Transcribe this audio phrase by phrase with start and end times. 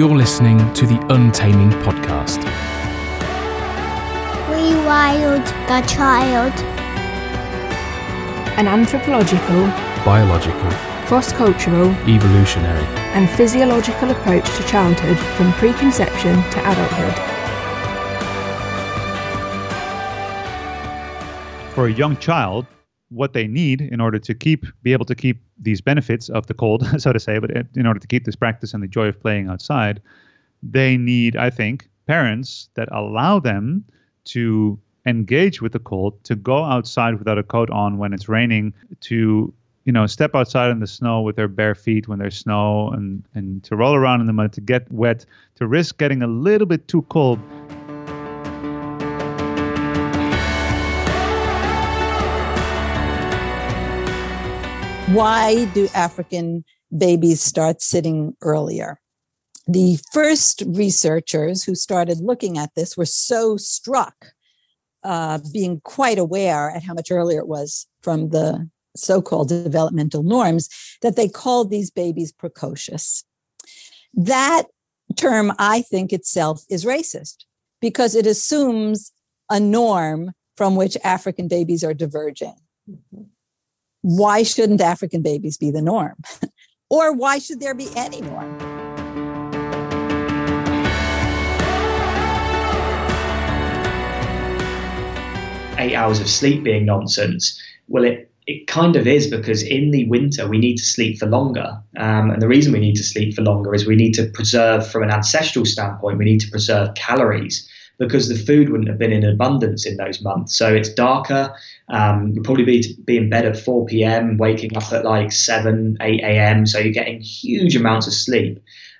[0.00, 2.40] You're listening to the Untaming Podcast.
[4.48, 6.54] Rewild the child.
[8.56, 9.66] An anthropological,
[10.02, 10.70] Biological,
[11.06, 12.82] cross cultural, evolutionary,
[13.12, 17.16] and physiological approach to childhood from preconception to adulthood.
[21.74, 22.64] for a young child
[23.10, 26.54] what they need in order to keep be able to keep these benefits of the
[26.54, 29.20] cold so to say but in order to keep this practice and the joy of
[29.20, 30.00] playing outside
[30.62, 33.84] they need i think parents that allow them
[34.24, 38.72] to engage with the cold to go outside without a coat on when it's raining
[39.00, 39.52] to
[39.84, 43.24] you know step outside in the snow with their bare feet when there's snow and
[43.34, 46.66] and to roll around in the mud to get wet to risk getting a little
[46.66, 47.38] bit too cold
[55.12, 56.64] why do African
[56.96, 59.00] babies start sitting earlier?
[59.66, 64.26] The first researchers who started looking at this were so struck,
[65.02, 70.22] uh, being quite aware at how much earlier it was from the so called developmental
[70.22, 70.68] norms,
[71.02, 73.24] that they called these babies precocious.
[74.14, 74.64] That
[75.16, 77.46] term, I think itself, is racist
[77.80, 79.12] because it assumes
[79.48, 82.54] a norm from which African babies are diverging
[84.02, 86.14] why shouldn't African babies be the norm?
[86.90, 88.56] or why should there be any norm?
[95.78, 97.60] Eight hours of sleep being nonsense.
[97.88, 101.26] Well, it, it kind of is because in the winter we need to sleep for
[101.26, 101.78] longer.
[101.96, 104.86] Um, and the reason we need to sleep for longer is we need to preserve,
[104.90, 107.68] from an ancestral standpoint, we need to preserve calories
[108.00, 110.56] because the food wouldn't have been in abundance in those months.
[110.56, 111.54] So it's darker.
[111.90, 115.98] Um, you'll probably be, be in bed at 4 p.m., waking up at like 7,
[116.00, 116.64] 8 a.m.
[116.66, 118.58] So you're getting huge amounts of sleep.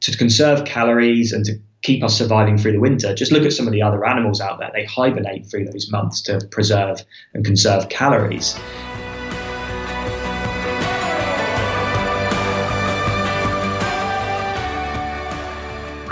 [0.00, 3.66] To conserve calories and to keep us surviving through the winter, just look at some
[3.66, 4.70] of the other animals out there.
[4.74, 7.02] They hibernate through those months to preserve
[7.32, 8.58] and conserve calories.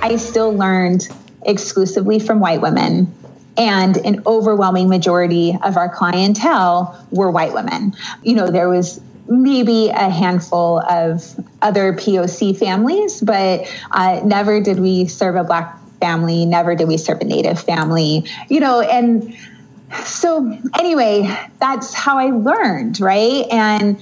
[0.03, 1.09] I still learned
[1.45, 3.12] exclusively from white women.
[3.56, 7.95] And an overwhelming majority of our clientele were white women.
[8.23, 11.25] You know, there was maybe a handful of
[11.62, 16.97] other POC families, but uh, never did we serve a Black family, never did we
[16.97, 19.37] serve a Native family, you know, and
[20.05, 21.28] so anyway,
[21.59, 23.47] that's how I learned, right?
[23.51, 24.01] And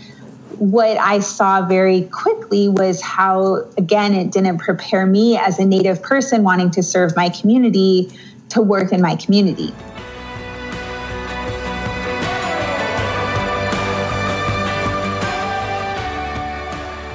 [0.58, 6.02] what I saw very quickly was how, again, it didn't prepare me as a Native
[6.02, 8.10] person wanting to serve my community
[8.50, 9.72] to work in my community.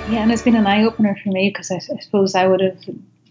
[0.10, 2.62] Yeah, and it's been an eye opener for me because I, I, suppose I would
[2.62, 2.80] have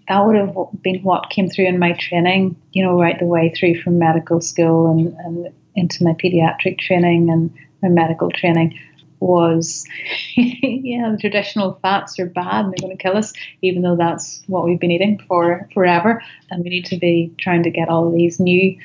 [0.09, 3.55] that would have been what came through in my training, you know, right the way
[3.56, 8.79] through from medical school and, and into my pediatric training and my medical training
[9.22, 9.87] was
[10.37, 14.43] yeah the traditional fats are bad and they're going to kill us even though that's
[14.49, 16.22] what we've been eating for forever.
[16.50, 18.77] And we need to be trying to get all these new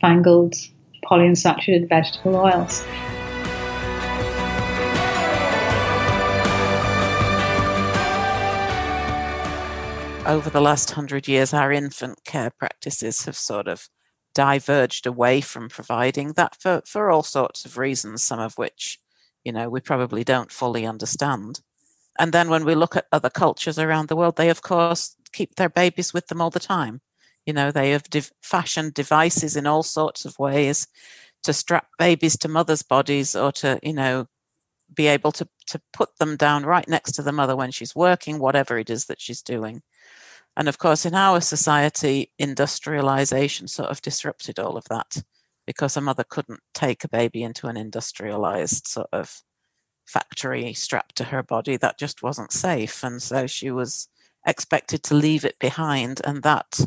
[0.00, 0.54] fangled
[1.04, 2.84] polyunsaturated vegetable oils.
[10.26, 13.88] Over the last hundred years our infant care practices have sort of
[14.34, 18.98] diverged away from providing that for, for all sorts of reasons some of which
[19.46, 21.60] you know, we probably don't fully understand.
[22.18, 25.54] And then when we look at other cultures around the world, they, of course, keep
[25.54, 27.00] their babies with them all the time.
[27.46, 30.88] You know, they have de- fashioned devices in all sorts of ways
[31.44, 34.26] to strap babies to mothers' bodies or to, you know,
[34.92, 38.40] be able to, to put them down right next to the mother when she's working,
[38.40, 39.80] whatever it is that she's doing.
[40.56, 45.22] And of course, in our society, industrialization sort of disrupted all of that
[45.66, 49.42] because a mother couldn't take a baby into an industrialized sort of
[50.06, 51.76] factory strapped to her body.
[51.76, 53.02] That just wasn't safe.
[53.02, 54.08] And so she was
[54.46, 56.20] expected to leave it behind.
[56.24, 56.80] And that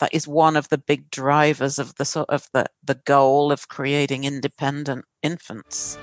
[0.00, 3.68] that is one of the big drivers of the sort of the, the goal of
[3.68, 5.96] creating independent infants.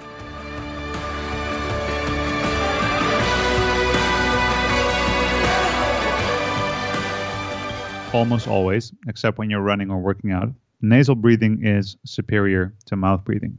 [8.14, 10.50] almost always, except when you're running or working out,
[10.84, 13.58] nasal breathing is superior to mouth breathing.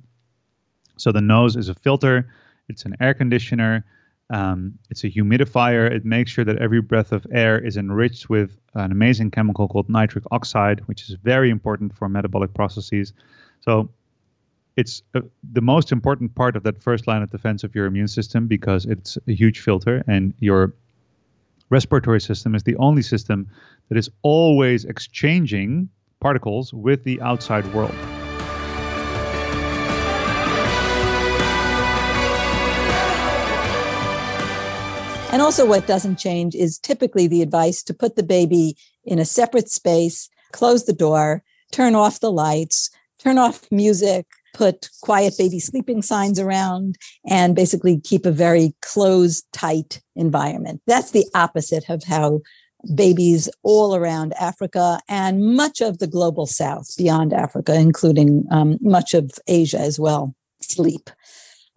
[0.97, 2.29] So the nose is a filter,
[2.69, 3.85] it's an air conditioner,
[4.31, 5.91] um, it's a humidifier.
[5.91, 9.89] It makes sure that every breath of air is enriched with an amazing chemical called
[9.89, 13.13] nitric oxide, which is very important for metabolic processes.
[13.61, 13.91] So
[14.77, 15.21] it's uh,
[15.53, 18.87] the most important part of that first line of defense of your immune system because
[18.87, 20.75] it's a huge filter and your
[21.71, 23.49] respiratory system is the only system
[23.89, 25.89] that is always exchanging
[26.25, 27.95] particles with the outside world.
[35.31, 38.75] And also, what doesn't change is typically the advice to put the baby
[39.05, 41.43] in a separate space, close the door,
[41.73, 42.89] turn off the lights,
[43.19, 44.25] turn off music,
[44.55, 46.97] put quiet baby sleeping signs around,
[47.29, 50.81] and basically keep a very closed, tight environment.
[50.87, 52.41] That's the opposite of how
[52.95, 59.15] babies all around Africa and much of the global south beyond Africa, including um, much
[59.15, 61.11] of Asia as well, sleep.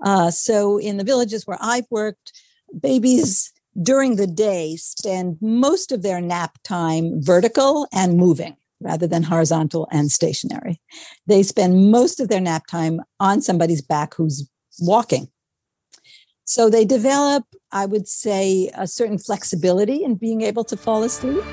[0.04, 2.32] Uh, so, in the villages where I've worked,
[2.80, 3.52] babies
[3.82, 9.88] during the day spend most of their nap time vertical and moving rather than horizontal
[9.92, 10.80] and stationary.
[11.26, 14.48] They spend most of their nap time on somebody's back who's
[14.80, 15.30] walking.
[16.46, 21.44] So they develop, I would say, a certain flexibility in being able to fall asleep.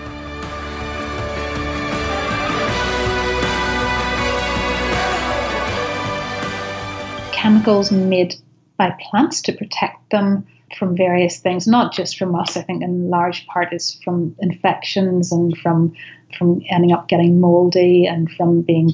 [7.32, 8.36] Chemicals made
[8.76, 10.46] by plants to protect them
[10.78, 12.56] from various things, not just from us.
[12.56, 15.92] I think in large part is from infections and from
[16.38, 18.90] from ending up getting moldy and from being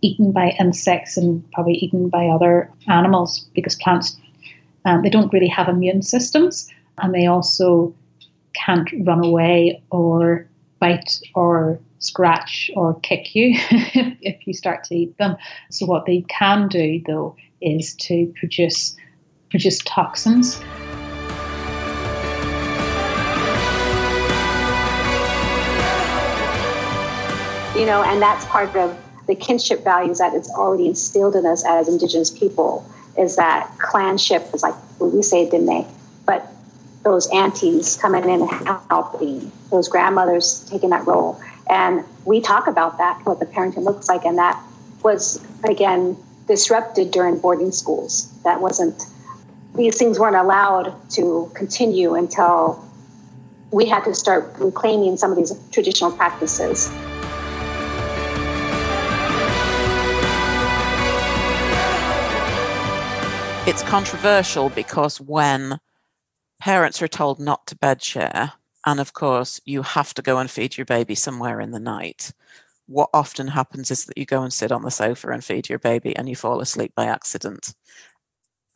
[0.00, 4.16] eaten by insects and probably eaten by other animals because plants
[4.84, 7.94] um, they don't really have immune systems and they also
[8.54, 10.46] can't run away or
[10.78, 13.54] bite or scratch or kick you
[14.20, 15.36] if you start to eat them.
[15.70, 18.96] So what they can do though is to produce
[19.50, 20.60] produce toxins.
[27.74, 28.96] you know, and that's part of
[29.26, 32.86] the kinship values that it's already instilled in us as Indigenous people
[33.18, 35.86] is that clanship is like we say Dene,
[36.26, 36.50] but
[37.02, 38.50] those aunties coming in and
[38.88, 41.40] helping, those grandmothers taking that role.
[41.68, 44.62] And we talk about that, what the parenting looks like, and that
[45.02, 46.16] was again
[46.46, 48.30] disrupted during boarding schools.
[48.42, 49.06] That wasn't
[49.74, 52.84] these things weren't allowed to continue until
[53.70, 56.90] we had to start reclaiming some of these traditional practices.
[63.66, 65.80] It's controversial because when
[66.60, 68.52] parents are told not to bed share,
[68.84, 72.32] and of course you have to go and feed your baby somewhere in the night,
[72.86, 75.78] what often happens is that you go and sit on the sofa and feed your
[75.78, 77.74] baby and you fall asleep by accident.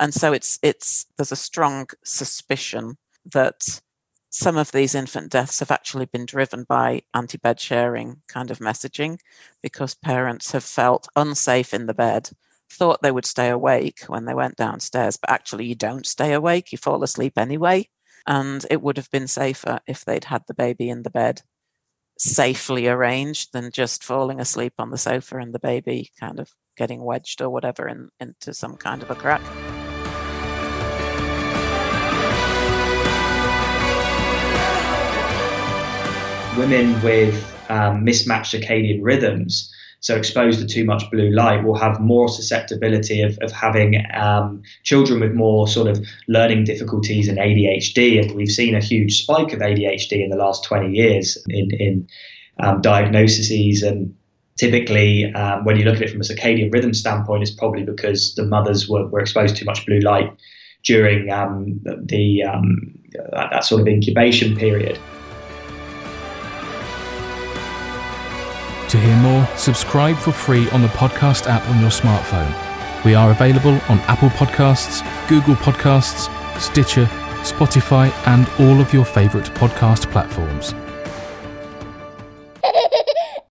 [0.00, 2.96] And so it's it's there's a strong suspicion
[3.34, 3.82] that
[4.30, 9.18] some of these infant deaths have actually been driven by anti-bed sharing kind of messaging
[9.62, 12.30] because parents have felt unsafe in the bed
[12.70, 16.72] thought they would stay awake when they went downstairs, but actually, you don't stay awake,
[16.72, 17.88] you fall asleep anyway.
[18.26, 21.42] And it would have been safer if they'd had the baby in the bed
[22.18, 27.02] safely arranged than just falling asleep on the sofa and the baby kind of getting
[27.02, 29.42] wedged or whatever in, into some kind of a crack.
[36.58, 42.00] Women with um, mismatched circadian rhythms so exposed to too much blue light will have
[42.00, 48.20] more susceptibility of, of having um, children with more sort of learning difficulties and ADHD.
[48.20, 52.08] And we've seen a huge spike of ADHD in the last 20 years in, in
[52.60, 54.14] um, diagnoses and
[54.56, 58.34] typically um, when you look at it from a circadian rhythm standpoint it's probably because
[58.34, 60.28] the mothers were, were exposed to too much blue light
[60.84, 64.98] during um, the um, that, that, sort of incubation period
[68.88, 72.54] To hear more, subscribe for free on the podcast app on your smartphone.
[73.04, 77.04] We are available on Apple Podcasts, Google Podcasts, Stitcher,
[77.42, 80.72] Spotify, and all of your favourite podcast platforms.